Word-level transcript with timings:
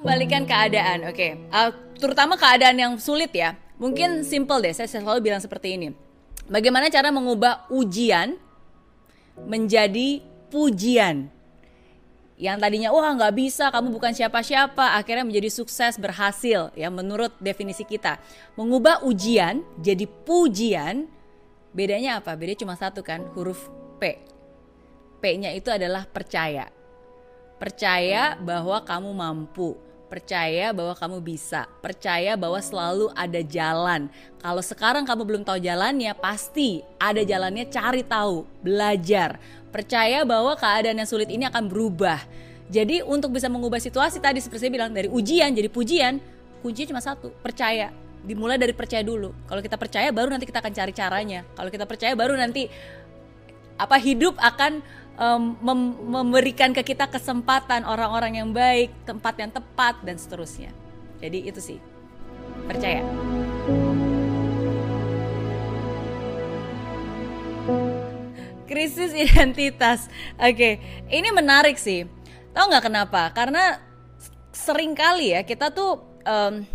Kembalikan 0.00 0.48
keadaan, 0.48 1.12
oke. 1.12 1.52
Uh, 1.52 1.70
terutama 2.00 2.40
keadaan 2.40 2.72
yang 2.72 2.92
sulit 2.96 3.28
ya. 3.36 3.52
Mungkin 3.76 4.24
simple 4.24 4.56
deh, 4.64 4.72
saya 4.72 4.88
selalu 4.88 5.20
bilang 5.20 5.44
seperti 5.44 5.76
ini. 5.76 5.92
Bagaimana 6.48 6.88
cara 6.88 7.12
mengubah 7.12 7.68
ujian 7.68 8.40
menjadi 9.44 10.24
pujian? 10.48 11.28
Yang 12.40 12.56
tadinya 12.64 12.88
wah 12.96 13.12
nggak 13.12 13.34
bisa, 13.36 13.68
kamu 13.68 13.92
bukan 13.92 14.16
siapa-siapa, 14.16 14.96
akhirnya 14.96 15.28
menjadi 15.28 15.52
sukses, 15.52 16.00
berhasil 16.00 16.72
ya 16.72 16.88
menurut 16.88 17.36
definisi 17.36 17.84
kita. 17.84 18.16
Mengubah 18.56 19.04
ujian 19.04 19.60
jadi 19.76 20.08
pujian, 20.08 21.12
bedanya 21.76 22.24
apa? 22.24 22.32
Bedanya 22.40 22.64
cuma 22.64 22.72
satu 22.80 23.04
kan, 23.04 23.28
huruf 23.36 23.68
P. 24.00 24.16
P-nya 25.20 25.52
itu 25.52 25.68
adalah 25.68 26.08
percaya. 26.08 26.72
Percaya 27.60 28.40
bahwa 28.40 28.80
kamu 28.80 29.12
mampu 29.12 29.89
percaya 30.10 30.74
bahwa 30.74 30.90
kamu 30.98 31.22
bisa, 31.22 31.70
percaya 31.78 32.34
bahwa 32.34 32.58
selalu 32.58 33.14
ada 33.14 33.38
jalan. 33.46 34.10
Kalau 34.42 34.58
sekarang 34.58 35.06
kamu 35.06 35.22
belum 35.22 35.42
tahu 35.46 35.62
jalannya, 35.62 36.10
pasti 36.18 36.82
ada 36.98 37.22
jalannya. 37.22 37.70
Cari 37.70 38.02
tahu, 38.02 38.42
belajar, 38.58 39.38
percaya 39.70 40.26
bahwa 40.26 40.58
keadaan 40.58 40.98
yang 40.98 41.06
sulit 41.06 41.30
ini 41.30 41.46
akan 41.46 41.70
berubah. 41.70 42.18
Jadi 42.66 43.06
untuk 43.06 43.38
bisa 43.38 43.46
mengubah 43.46 43.78
situasi 43.78 44.18
tadi 44.18 44.42
seperti 44.42 44.66
saya 44.66 44.72
bilang 44.74 44.90
dari 44.90 45.06
ujian 45.06 45.54
jadi 45.54 45.70
pujian, 45.70 46.18
kuncinya 46.58 46.98
cuma 46.98 47.02
satu, 47.02 47.30
percaya. 47.38 47.94
Dimulai 48.20 48.60
dari 48.60 48.76
percaya 48.76 49.00
dulu. 49.00 49.32
Kalau 49.48 49.62
kita 49.64 49.80
percaya 49.80 50.12
baru 50.12 50.28
nanti 50.28 50.44
kita 50.44 50.60
akan 50.60 50.74
cari 50.76 50.92
caranya. 50.92 51.40
Kalau 51.56 51.70
kita 51.72 51.88
percaya 51.88 52.12
baru 52.12 52.36
nanti 52.36 52.68
apa 53.80 53.96
hidup 53.96 54.36
akan 54.36 54.84
um, 55.20 55.54
mem 55.60 55.80
memberikan 56.08 56.72
ke 56.72 56.80
kita 56.80 57.06
kesempatan 57.06 57.84
orang-orang 57.84 58.40
yang 58.40 58.50
baik, 58.50 58.90
tempat 59.04 59.36
yang 59.36 59.52
tepat 59.52 60.00
dan 60.00 60.16
seterusnya. 60.16 60.72
Jadi 61.20 61.38
itu 61.44 61.60
sih. 61.60 61.78
Percaya. 62.64 63.04
Krisis 68.64 69.12
identitas. 69.12 70.08
Oke, 70.40 70.56
okay. 70.56 70.74
ini 71.12 71.28
menarik 71.30 71.76
sih. 71.76 72.08
Tahu 72.56 72.64
nggak 72.72 72.88
kenapa? 72.88 73.30
Karena 73.36 73.78
sering 74.50 74.98
kali 74.98 75.36
ya 75.36 75.46
kita 75.46 75.70
tuh 75.70 76.02
um, 76.26 76.66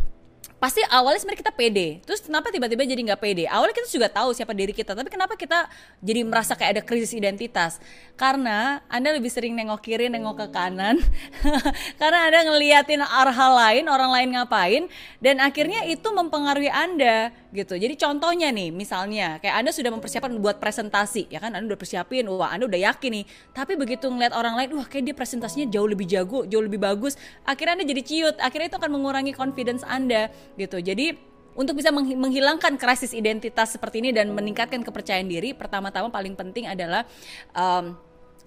pasti 0.56 0.82
awalnya 0.88 1.22
sebenarnya 1.22 1.42
kita 1.46 1.54
pede. 1.54 1.88
Terus 2.08 2.26
kenapa 2.26 2.50
tiba-tiba 2.50 2.84
jadi 2.88 3.02
nggak 3.12 3.22
pede? 3.22 3.44
Awalnya 3.46 3.76
kita 3.76 3.90
juga 3.92 4.08
tahu 4.10 4.32
siapa 4.32 4.56
diri 4.56 4.72
kita 4.72 4.96
tapi 4.96 5.10
kenapa 5.12 5.36
kita 5.36 5.68
jadi 6.00 6.22
merasa 6.26 6.56
kayak 6.56 6.80
ada 6.80 6.84
krisis 6.84 7.12
identitas? 7.14 7.78
Karena 8.16 8.82
anda 8.88 9.14
lebih 9.14 9.30
sering 9.30 9.54
nengok 9.54 9.84
kiri 9.84 10.08
nengok 10.08 10.46
ke 10.46 10.48
kanan. 10.56 10.98
Karena 12.02 12.32
anda 12.32 12.40
ngeliatin 12.50 13.04
arah 13.04 13.40
lain 13.52 13.86
orang 13.92 14.12
lain 14.12 14.30
ngapain 14.40 14.84
dan 15.20 15.44
akhirnya 15.44 15.86
itu 15.86 16.08
mempengaruhi 16.10 16.72
anda 16.72 17.30
gitu. 17.56 17.80
Jadi 17.80 17.96
contohnya 17.96 18.52
nih 18.52 18.76
misalnya 18.76 19.40
kayak 19.40 19.56
anda 19.64 19.72
sudah 19.72 19.96
mempersiapkan 19.96 20.36
buat 20.44 20.60
presentasi 20.60 21.32
ya 21.32 21.40
kan? 21.40 21.56
Anda 21.56 21.74
udah 21.74 21.80
persiapin 21.80 22.28
wah 22.28 22.52
anda 22.52 22.68
udah 22.68 22.92
yakin 22.92 23.24
nih. 23.24 23.26
Tapi 23.56 23.80
begitu 23.80 24.12
ngeliat 24.12 24.36
orang 24.36 24.60
lain 24.60 24.76
wah 24.76 24.86
kayak 24.86 25.08
dia 25.08 25.16
presentasinya 25.16 25.72
jauh 25.72 25.88
lebih 25.88 26.06
jago 26.06 26.44
jauh 26.44 26.62
lebih 26.62 26.84
bagus 26.84 27.16
akhirnya 27.48 27.80
anda 27.80 27.88
jadi 27.88 28.02
ciut. 28.04 28.36
Akhirnya 28.44 28.68
itu 28.70 28.78
akan 28.78 28.92
mengurangi 28.92 29.32
confidence 29.32 29.88
anda 29.88 30.28
gitu. 30.60 30.84
Jadi 30.84 31.36
untuk 31.56 31.80
bisa 31.80 31.88
menghilangkan 31.96 32.76
krisis 32.76 33.16
identitas 33.16 33.72
seperti 33.72 34.04
ini 34.04 34.12
dan 34.12 34.28
meningkatkan 34.36 34.84
kepercayaan 34.84 35.24
diri, 35.32 35.56
pertama-tama 35.56 36.12
paling 36.12 36.36
penting 36.36 36.68
adalah 36.68 37.08
um, 37.56 37.96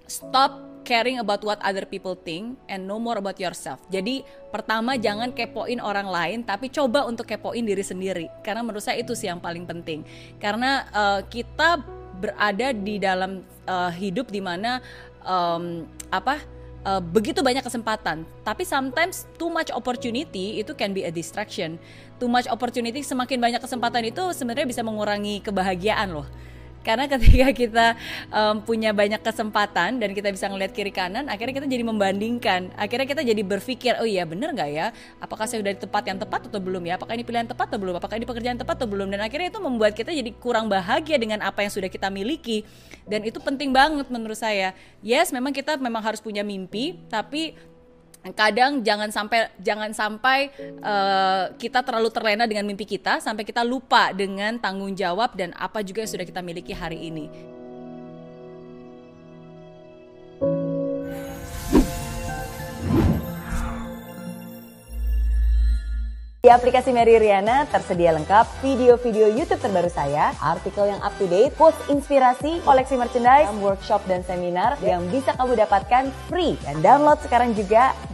stop 0.09 0.81
caring 0.83 1.21
about 1.21 1.45
what 1.45 1.61
other 1.61 1.85
people 1.85 2.17
think 2.17 2.57
and 2.65 2.89
know 2.89 2.97
more 2.97 3.21
about 3.21 3.37
yourself. 3.37 3.77
Jadi 3.93 4.25
pertama 4.49 4.97
jangan 4.97 5.29
kepoin 5.31 5.77
orang 5.77 6.09
lain, 6.09 6.39
tapi 6.41 6.73
coba 6.73 7.05
untuk 7.05 7.29
kepoin 7.29 7.61
diri 7.61 7.85
sendiri. 7.85 8.25
Karena 8.41 8.65
menurut 8.65 8.81
saya 8.81 8.97
itu 8.97 9.13
sih 9.13 9.29
yang 9.29 9.37
paling 9.37 9.69
penting. 9.69 10.01
Karena 10.41 10.89
uh, 10.89 11.21
kita 11.29 11.85
berada 12.19 12.73
di 12.73 12.97
dalam 12.99 13.45
uh, 13.69 13.93
hidup 13.93 14.33
di 14.33 14.41
mana 14.41 14.81
um, 15.23 15.85
apa? 16.09 16.41
uh, 16.85 17.01
begitu 17.01 17.43
banyak 17.43 17.63
kesempatan, 17.63 18.23
tapi 18.45 18.63
sometimes 18.63 19.27
too 19.35 19.51
much 19.51 19.71
opportunity 19.73 20.59
itu 20.61 20.71
can 20.75 20.95
be 20.95 21.03
a 21.03 21.11
distraction. 21.11 21.79
Too 22.19 22.27
much 22.27 22.47
opportunity 22.47 23.03
semakin 23.03 23.39
banyak 23.39 23.61
kesempatan 23.63 24.11
itu 24.11 24.23
sebenarnya 24.35 24.67
bisa 24.67 24.81
mengurangi 24.83 25.43
kebahagiaan 25.43 26.11
loh. 26.11 26.27
Karena 26.79 27.05
ketika 27.11 27.51
kita 27.51 27.87
um, 28.31 28.63
punya 28.63 28.95
banyak 28.95 29.19
kesempatan 29.19 29.99
dan 29.99 30.09
kita 30.15 30.31
bisa 30.31 30.47
ngeliat 30.47 30.71
kiri 30.71 30.91
kanan, 30.95 31.27
akhirnya 31.27 31.59
kita 31.59 31.67
jadi 31.67 31.83
membandingkan. 31.83 32.71
Akhirnya 32.79 33.07
kita 33.07 33.21
jadi 33.21 33.41
berpikir, 33.43 33.99
oh 33.99 34.07
iya 34.07 34.23
bener 34.23 34.55
nggak 34.55 34.69
ya? 34.71 34.95
Apakah 35.19 35.45
saya 35.45 35.59
sudah 35.59 35.75
di 35.75 35.81
tempat 35.81 36.03
yang 36.07 36.17
tepat 36.17 36.47
atau 36.47 36.59
belum 36.63 36.83
ya? 36.87 36.95
Apakah 36.95 37.13
ini 37.19 37.23
pilihan 37.27 37.47
tepat 37.47 37.67
atau 37.71 37.79
belum? 37.79 37.99
Apakah 37.99 38.15
ini 38.15 38.25
pekerjaan 38.25 38.57
tepat 38.57 38.75
atau 38.79 38.87
belum? 38.87 39.07
Dan 39.11 39.19
akhirnya 39.19 39.51
itu 39.51 39.59
membuat 39.59 39.93
kita 39.93 40.15
jadi 40.15 40.31
kurang 40.39 40.71
bahagia 40.71 41.19
dengan 41.19 41.43
apa 41.43 41.61
yang 41.67 41.71
sudah 41.71 41.91
kita 41.91 42.07
miliki. 42.07 42.63
Dan 43.03 43.27
itu 43.27 43.43
penting 43.43 43.75
banget 43.75 44.07
menurut 44.07 44.39
saya. 44.39 44.71
Yes, 45.03 45.35
memang 45.35 45.51
kita 45.51 45.75
memang 45.75 45.99
harus 45.99 46.23
punya 46.23 46.45
mimpi, 46.45 46.95
tapi 47.11 47.57
kadang 48.35 48.83
jangan 48.83 49.09
sampai 49.09 49.47
jangan 49.63 49.95
sampai 49.95 50.51
uh, 50.83 51.55
kita 51.55 51.81
terlalu 51.81 52.11
terlena 52.11 52.45
dengan 52.45 52.67
mimpi 52.67 52.83
kita 52.83 53.23
sampai 53.23 53.47
kita 53.47 53.63
lupa 53.63 54.11
dengan 54.11 54.59
tanggung 54.59 54.91
jawab 54.93 55.33
dan 55.39 55.55
apa 55.55 55.79
juga 55.81 56.03
yang 56.03 56.11
sudah 56.11 56.27
kita 56.27 56.43
miliki 56.43 56.75
hari 56.75 57.09
ini. 57.09 57.57
Di 66.39 66.47
aplikasi 66.47 66.95
Mary 66.95 67.19
Riana 67.19 67.67
tersedia 67.67 68.15
lengkap 68.15 68.63
video-video 68.63 69.27
YouTube 69.27 69.59
terbaru 69.59 69.91
saya, 69.91 70.31
artikel 70.39 70.87
yang 70.87 71.03
up 71.03 71.11
to 71.19 71.27
date, 71.27 71.51
post 71.59 71.75
inspirasi, 71.91 72.63
koleksi 72.63 72.95
merchandise, 72.95 73.51
workshop 73.59 73.99
dan 74.07 74.23
seminar 74.23 74.79
yang 74.79 75.03
bisa 75.11 75.35
kamu 75.35 75.59
dapatkan 75.67 76.07
free 76.31 76.55
dan 76.63 76.79
download 76.79 77.19
sekarang 77.27 77.51
juga 77.53 77.91